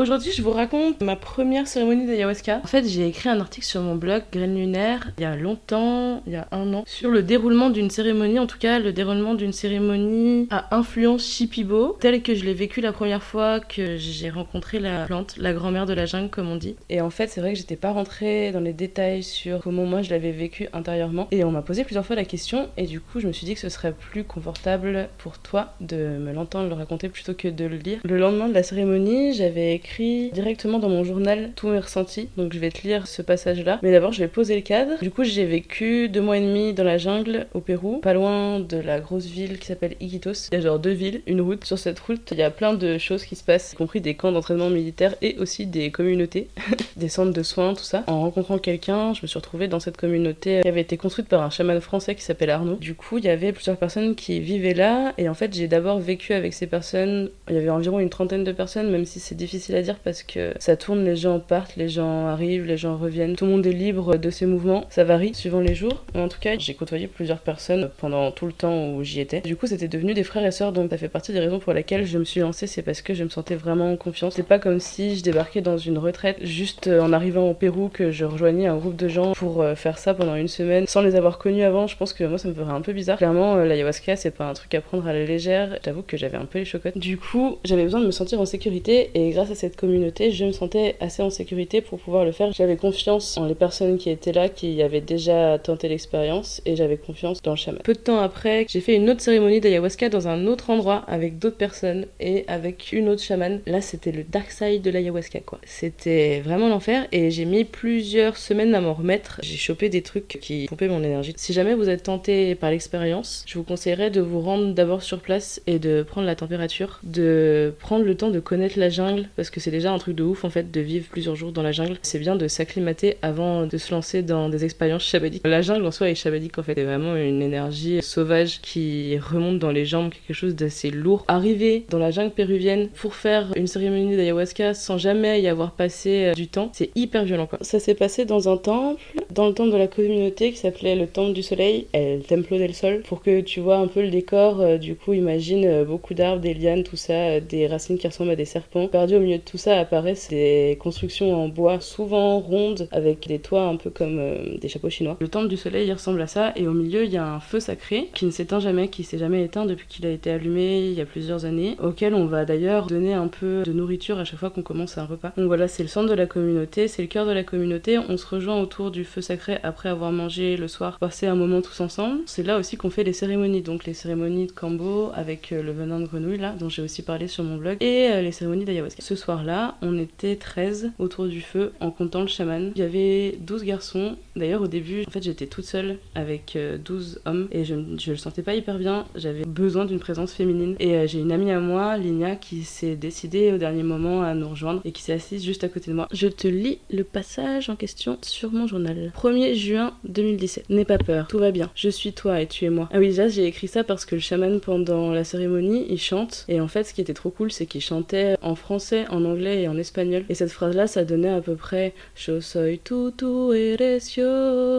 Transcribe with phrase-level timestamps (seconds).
[0.00, 2.62] Aujourd'hui, je vous raconte ma première cérémonie d'ayahuasca.
[2.64, 6.22] En fait, j'ai écrit un article sur mon blog Graines Lunaire il y a longtemps,
[6.26, 9.34] il y a un an, sur le déroulement d'une cérémonie, en tout cas le déroulement
[9.34, 14.30] d'une cérémonie à influence Shipibo, telle que je l'ai vécue la première fois que j'ai
[14.30, 16.76] rencontré la plante, la grand-mère de la jungle, comme on dit.
[16.88, 20.00] Et en fait, c'est vrai que j'étais pas rentrée dans les détails sur comment moi
[20.00, 21.28] je l'avais vécu intérieurement.
[21.30, 23.52] Et on m'a posé plusieurs fois la question, et du coup, je me suis dit
[23.52, 27.66] que ce serait plus confortable pour toi de me l'entendre le raconter plutôt que de
[27.66, 27.98] le lire.
[28.02, 32.28] Le lendemain de la cérémonie, j'avais écrit directement dans mon journal tous mes ressentis.
[32.36, 33.78] Donc je vais te lire ce passage-là.
[33.82, 34.92] Mais d'abord, je vais poser le cadre.
[35.00, 38.60] Du coup, j'ai vécu deux mois et demi dans la jungle au Pérou, pas loin
[38.60, 40.48] de la grosse ville qui s'appelle Iquitos.
[40.50, 41.64] Il y a genre deux villes, une route.
[41.64, 44.14] Sur cette route, il y a plein de choses qui se passent, y compris des
[44.14, 46.48] camps d'entraînement militaire et aussi des communautés,
[46.96, 48.04] des centres de soins, tout ça.
[48.06, 51.42] En rencontrant quelqu'un, je me suis retrouvée dans cette communauté qui avait été construite par
[51.42, 52.76] un chaman français qui s'appelle Arnaud.
[52.76, 55.98] Du coup, il y avait plusieurs personnes qui vivaient là et en fait, j'ai d'abord
[55.98, 57.30] vécu avec ces personnes.
[57.48, 60.22] Il y avait environ une trentaine de personnes, même si c'est difficile à dire parce
[60.22, 63.36] que ça tourne, les gens partent, les gens arrivent, les gens reviennent.
[63.36, 64.84] Tout le monde est libre de ses mouvements.
[64.90, 66.04] Ça varie suivant les jours.
[66.14, 69.40] en tout cas, j'ai côtoyé plusieurs personnes pendant tout le temps où j'y étais.
[69.40, 71.72] Du coup, c'était devenu des frères et sœurs, donc ça fait partie des raisons pour
[71.72, 72.66] lesquelles je me suis lancée.
[72.66, 74.34] C'est parce que je me sentais vraiment en confiance.
[74.36, 77.88] C'est pas comme si je débarquais dans une retraite juste euh, en arrivant au Pérou
[77.88, 81.02] que je rejoignais un groupe de gens pour euh, faire ça pendant une semaine sans
[81.02, 81.86] les avoir connus avant.
[81.86, 83.18] Je pense que moi, ça me ferait un peu bizarre.
[83.18, 85.78] Clairement, euh, l'ayahuasca, c'est pas un truc à prendre à la légère.
[85.84, 86.96] J'avoue que j'avais un peu les chocottes.
[86.98, 90.44] Du coup, j'avais besoin de me sentir en sécurité et grâce à cette communauté, je
[90.44, 92.52] me sentais assez en sécurité pour pouvoir le faire.
[92.52, 96.96] J'avais confiance en les personnes qui étaient là, qui avaient déjà tenté l'expérience, et j'avais
[96.96, 97.80] confiance dans le chaman.
[97.82, 101.38] Peu de temps après, j'ai fait une autre cérémonie d'ayahuasca dans un autre endroit avec
[101.38, 103.60] d'autres personnes et avec une autre chamane.
[103.66, 105.58] Là, c'était le dark side de l'ayahuasca, quoi.
[105.64, 109.40] C'était vraiment l'enfer, et j'ai mis plusieurs semaines à m'en remettre.
[109.42, 111.34] J'ai chopé des trucs qui pompaient mon énergie.
[111.36, 115.20] Si jamais vous êtes tenté par l'expérience, je vous conseillerais de vous rendre d'abord sur
[115.20, 119.50] place et de prendre la température, de prendre le temps de connaître la jungle, parce
[119.50, 121.72] que c'est déjà un truc de ouf en fait de vivre plusieurs jours dans la
[121.72, 121.98] jungle.
[122.02, 125.46] C'est bien de s'acclimater avant de se lancer dans des expériences shabadiques.
[125.46, 126.74] La jungle en soi est shabadique en fait.
[126.74, 131.24] C'est vraiment une énergie sauvage qui remonte dans les jambes, quelque chose d'assez lourd.
[131.28, 136.26] Arriver dans la jungle péruvienne pour faire une cérémonie d'ayahuasca sans jamais y avoir passé
[136.26, 137.58] euh, du temps, c'est hyper violent quoi.
[137.60, 139.00] Ça s'est passé dans un temple,
[139.32, 142.74] dans le temple de la communauté qui s'appelait le temple du soleil, El Templo del
[142.74, 144.60] Sol, pour que tu vois un peu le décor.
[144.60, 148.30] Euh, du coup, imagine euh, beaucoup d'arbres, des lianes, tout ça, des racines qui ressemblent
[148.30, 148.88] à des serpents.
[148.88, 153.38] Perdu au milieu de tout ça apparaissent des constructions en bois souvent rondes avec des
[153.38, 155.16] toits un peu comme euh, des chapeaux chinois.
[155.20, 157.40] Le temple du soleil il ressemble à ça et au milieu il y a un
[157.40, 160.80] feu sacré qui ne s'éteint jamais, qui s'est jamais éteint depuis qu'il a été allumé
[160.80, 164.24] il y a plusieurs années, auquel on va d'ailleurs donner un peu de nourriture à
[164.24, 165.32] chaque fois qu'on commence un repas.
[165.36, 167.98] Donc voilà, c'est le centre de la communauté, c'est le cœur de la communauté.
[167.98, 171.62] On se rejoint autour du feu sacré après avoir mangé le soir, passer un moment
[171.62, 172.20] tous ensemble.
[172.26, 175.72] C'est là aussi qu'on fait les cérémonies, donc les cérémonies de Cambo avec euh, le
[175.72, 178.64] venin de grenouille là, dont j'ai aussi parlé sur mon blog, et euh, les cérémonies
[178.64, 179.02] d'ayahuasca.
[179.02, 182.72] Ce soir-là, on était 13 autour du feu en comptant le chaman.
[182.74, 184.16] Il y avait 12 garçons.
[184.36, 188.10] D'ailleurs, au début, en fait, j'étais toute seule avec 12 euh, hommes et je, je
[188.10, 189.06] le sentais pas hyper bien.
[189.14, 190.76] J'avais besoin d'une présence féminine.
[190.78, 194.48] Et j'ai une amie à moi, Linia, qui s'est décidée au dernier moment à nous
[194.48, 196.08] rejoindre et qui s'est assise juste à côté de moi.
[196.12, 199.09] Je te lis le passage en question sur mon journal.
[199.10, 200.70] 1er juin 2017.
[200.70, 201.70] N'aie pas peur, tout va bien.
[201.74, 202.88] Je suis toi et tu es moi.
[202.92, 206.44] Ah oui, déjà, j'ai écrit ça parce que le chaman, pendant la cérémonie, il chante.
[206.48, 209.62] Et en fait, ce qui était trop cool, c'est qu'il chantait en français, en anglais
[209.62, 210.24] et en espagnol.
[210.28, 211.94] Et cette phrase-là, ça donnait à peu près
[212.26, 214.00] Yo soy tu, tu eres.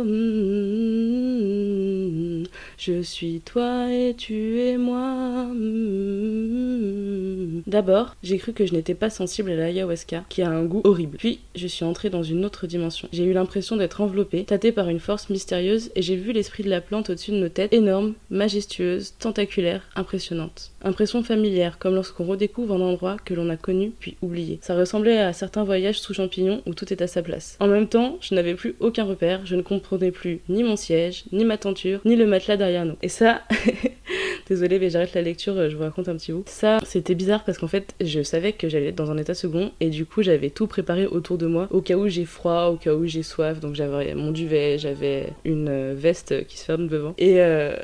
[0.06, 1.61] Mm,
[2.78, 5.48] je suis toi et tu es moi.
[7.68, 11.18] D'abord, j'ai cru que je n'étais pas sensible à l'ayahuasca, qui a un goût horrible.
[11.18, 13.08] Puis, je suis entrée dans une autre dimension.
[13.12, 16.70] J'ai eu l'impression d'être enveloppée, tâtée par une force mystérieuse, et j'ai vu l'esprit de
[16.70, 20.71] la plante au-dessus de nos têtes, énorme, majestueuse, tentaculaire, impressionnante.
[20.84, 24.60] Impression familière, comme lorsqu'on redécouvre un endroit que l'on a connu puis oublié.
[24.62, 27.58] Ça ressemblait à certains voyages sous champignons où tout est à sa place.
[27.60, 31.24] En même temps, je n'avais plus aucun repère, je ne comprenais plus ni mon siège,
[31.32, 32.96] ni ma tenture, ni le matelas derrière nous.
[33.02, 33.42] Et ça,
[34.48, 36.44] désolé, mais j'arrête la lecture, je vous raconte un petit bout.
[36.48, 39.72] Ça, c'était bizarre parce qu'en fait, je savais que j'allais être dans un état second
[39.80, 42.76] et du coup, j'avais tout préparé autour de moi au cas où j'ai froid, au
[42.76, 43.60] cas où j'ai soif.
[43.60, 47.14] Donc j'avais mon duvet, j'avais une veste qui se ferme devant.
[47.18, 47.76] Et euh,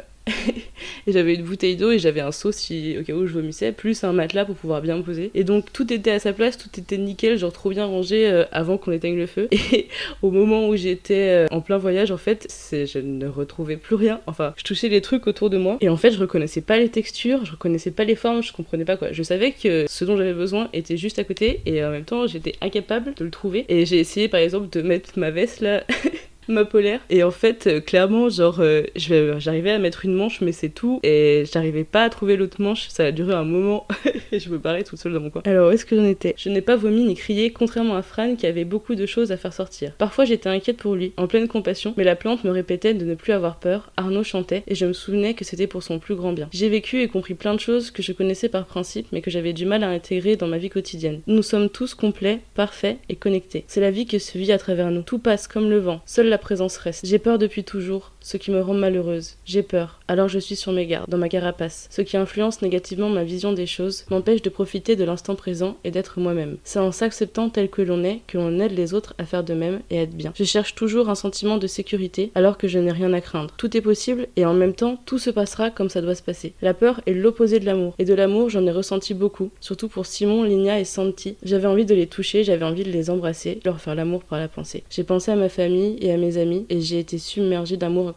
[1.08, 3.72] et j'avais une bouteille d'eau et j'avais un seau si au cas où je vomissais,
[3.72, 5.32] plus un matelas pour pouvoir bien me poser.
[5.34, 8.46] Et donc tout était à sa place, tout était nickel, genre trop bien rangé euh,
[8.52, 9.48] avant qu'on éteigne le feu.
[9.74, 9.88] Et
[10.22, 14.22] au moment où j'étais euh, en plein voyage, en fait, je ne retrouvais plus rien.
[14.28, 16.90] Enfin, je touchais les trucs autour de moi et en fait, je reconnaissais pas les
[16.90, 19.12] textures, je reconnaissais pas les formes, je comprenais pas quoi.
[19.12, 22.28] Je savais que ce dont j'avais besoin était juste à côté et en même temps,
[22.28, 23.66] j'étais incapable de le trouver.
[23.70, 25.84] Et j'ai essayé par exemple de mettre ma veste là
[26.52, 27.02] ma polaire.
[27.10, 31.00] Et en fait, euh, clairement, genre, euh, j'arrivais à mettre une manche, mais c'est tout.
[31.04, 32.88] Et j'arrivais pas à trouver l'autre manche.
[32.90, 33.88] Ça a duré un moment.
[34.32, 35.42] et je me barrais toute seule dans mon coin.
[35.46, 36.34] Alors, où est-ce que j'en étais?
[36.38, 39.38] Je n'ai pas vomi ni crié, contrairement à Fran qui avait beaucoup de choses à
[39.38, 39.92] faire sortir.
[39.98, 43.16] Parfois, j'étais inquiète pour lui, en pleine compassion, mais la plante me répétait de ne
[43.16, 43.92] plus avoir peur.
[43.98, 46.50] Arnaud chantait, et je me souvenais que c'était pour son plus grand bien.
[46.52, 49.54] J'ai vécu et compris plein de choses que je connaissais par principe, mais que j'avais
[49.54, 51.22] du mal à intégrer dans ma vie quotidienne.
[51.28, 53.64] Nous sommes tous complets, parfaits et connectés.
[53.68, 55.02] C'est la vie qui se vit à travers nous.
[55.02, 56.02] Tout passe comme le vent.
[56.06, 57.06] Seule la présence reste.
[57.06, 59.36] J'ai peur depuis toujours, ce qui me rend malheureuse.
[59.46, 61.88] J'ai peur, alors je suis sur mes gardes, dans ma carapace.
[61.90, 65.92] Ce qui influence négativement ma vision des choses m'empêche de profiter de l'instant présent et
[65.92, 66.58] d'être moi-même.
[66.66, 69.54] C'est en s'acceptant tel que l'on est que l'on aide les autres à faire de
[69.54, 70.34] même et à être bien.
[70.36, 73.54] Je cherche toujours un sentiment de sécurité alors que je n'ai rien à craindre.
[73.56, 76.52] Tout est possible et en même temps tout se passera comme ça doit se passer.
[76.62, 80.06] La peur est l'opposé de l'amour et de l'amour j'en ai ressenti beaucoup, surtout pour
[80.06, 81.38] Simon, Ligna et Santi.
[81.44, 84.50] J'avais envie de les toucher, j'avais envie de les embrasser, leur faire l'amour par la
[84.50, 84.84] pensée.
[84.90, 88.10] J'ai pensé à ma famille et à mes amis et j'ai été submergée d'amour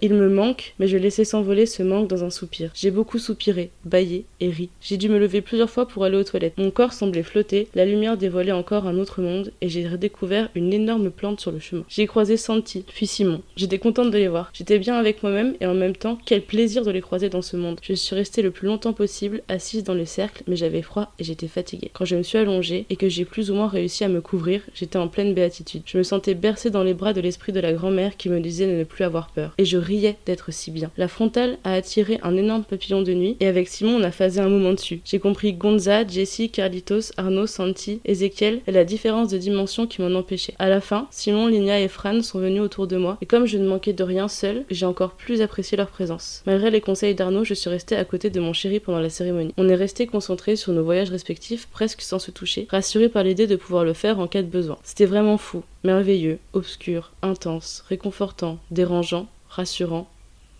[0.00, 2.70] Il me manque, mais je laissais s'envoler ce manque dans un soupir.
[2.74, 4.70] J'ai beaucoup soupiré, baillé et ri.
[4.80, 6.58] J'ai dû me lever plusieurs fois pour aller aux toilettes.
[6.58, 10.72] Mon corps semblait flotter, la lumière dévoilait encore un autre monde et j'ai redécouvert une
[10.72, 11.84] énorme plante sur le chemin.
[11.88, 13.42] J'ai croisé Santi, puis Simon.
[13.56, 14.50] J'étais contente de les voir.
[14.52, 17.56] J'étais bien avec moi-même et en même temps, quel plaisir de les croiser dans ce
[17.56, 17.80] monde.
[17.82, 21.24] Je suis restée le plus longtemps possible assise dans le cercle, mais j'avais froid et
[21.24, 21.90] j'étais fatiguée.
[21.92, 24.62] Quand je me suis allongée et que j'ai plus ou moins réussi à me couvrir,
[24.74, 25.82] j'étais en pleine béatitude.
[25.86, 28.66] Je me sentais bercée dans les bras de l'esprit de la grand-mère qui me disait
[28.66, 30.90] de ne plus avoir Et je riais d'être si bien.
[30.96, 34.40] La frontale a attiré un énorme papillon de nuit, et avec Simon, on a phasé
[34.40, 35.00] un moment dessus.
[35.04, 40.18] J'ai compris Gonza, Jessie, Carlitos, Arnaud, Santi, Ezekiel, et la différence de dimension qui m'en
[40.18, 40.54] empêchait.
[40.58, 43.58] À la fin, Simon, Linia et Fran sont venus autour de moi, et comme je
[43.58, 46.42] ne manquais de rien seul, j'ai encore plus apprécié leur présence.
[46.46, 49.54] Malgré les conseils d'Arnaud, je suis restée à côté de mon chéri pendant la cérémonie.
[49.56, 53.46] On est resté concentrés sur nos voyages respectifs, presque sans se toucher, rassurés par l'idée
[53.46, 54.78] de pouvoir le faire en cas de besoin.
[54.82, 60.08] C'était vraiment fou merveilleux, obscur, intense, réconfortant, dérangeant, rassurant,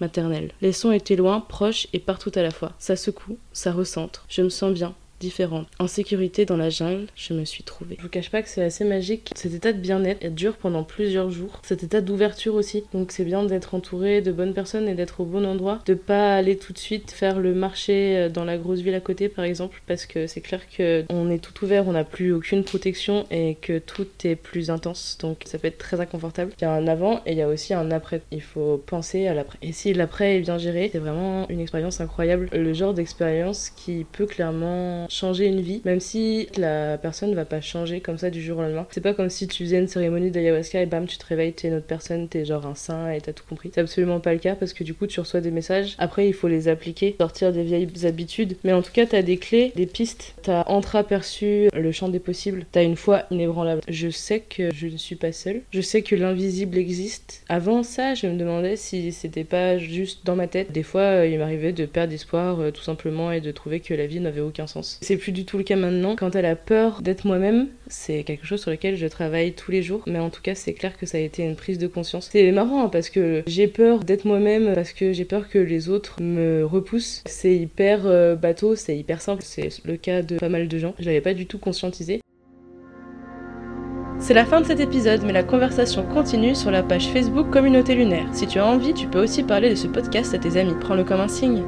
[0.00, 0.52] maternel.
[0.60, 2.72] Les sons étaient loin, proches et partout à la fois.
[2.78, 4.24] Ça secoue, ça recentre.
[4.28, 4.94] Je me sens bien,
[5.78, 7.96] En sécurité dans la jungle, je me suis trouvée.
[7.98, 9.30] Je vous cache pas que c'est assez magique.
[9.36, 11.60] Cet état de bien-être dure pendant plusieurs jours.
[11.62, 12.84] Cet état d'ouverture aussi.
[12.92, 15.80] Donc c'est bien d'être entouré de bonnes personnes et d'être au bon endroit.
[15.86, 19.00] De pas aller tout de suite faire le marché euh, dans la grosse ville à
[19.00, 22.32] côté par exemple parce que c'est clair que on est tout ouvert, on n'a plus
[22.32, 25.18] aucune protection et que tout est plus intense.
[25.20, 26.52] Donc ça peut être très inconfortable.
[26.60, 28.22] Il y a un avant et il y a aussi un après.
[28.32, 29.58] Il faut penser à l'après.
[29.62, 32.48] Et si l'après est bien géré, c'est vraiment une expérience incroyable.
[32.52, 37.61] Le genre d'expérience qui peut clairement changer une vie, même si la personne va pas
[37.61, 38.87] changer comme ça du jour au lendemain.
[38.91, 41.69] C'est pas comme si tu faisais une cérémonie d'ayahuasca et bam, tu te réveilles, t'es
[41.69, 43.70] une autre personne, t'es genre un saint et t'as tout compris.
[43.75, 45.94] C'est absolument pas le cas parce que du coup, tu reçois des messages.
[45.99, 48.56] Après, il faut les appliquer, sortir des vieilles habitudes.
[48.64, 50.35] Mais en tout cas, t'as des clés, des pistes.
[50.43, 52.64] T'as entreaperçu le champ des possibles.
[52.73, 53.82] T'as une foi inébranlable.
[53.88, 55.62] Je sais que je ne suis pas seule.
[55.70, 57.43] Je sais que l'invisible existe.
[57.49, 60.73] Avant ça, je me demandais si c'était pas juste dans ma tête.
[60.73, 64.07] Des fois, il m'arrivait de perdre espoir euh, tout simplement et de trouver que la
[64.07, 64.99] vie n'avait aucun sens.
[65.02, 66.14] C'est plus du tout le cas maintenant.
[66.14, 69.82] Quand elle a peur d'être moi-même, c'est quelque chose sur lequel je travaille tous les
[69.82, 70.02] jours.
[70.06, 72.28] Mais en tout cas, c'est clair que ça a été une prise de conscience.
[72.30, 75.88] C'est marrant hein, parce que j'ai peur d'être moi-même, parce que j'ai peur que les
[75.88, 77.25] autres me repoussent.
[77.26, 79.42] C'est hyper euh, bateau, c'est hyper simple.
[79.44, 80.94] C'est le cas de pas mal de gens.
[81.00, 82.21] Je l'avais pas du tout conscientisé.
[84.21, 87.97] C'est la fin de cet épisode, mais la conversation continue sur la page Facebook Communauté
[87.97, 88.28] Lunaire.
[88.32, 90.75] Si tu as envie, tu peux aussi parler de ce podcast à tes amis.
[90.80, 91.64] Prends-le comme un signe.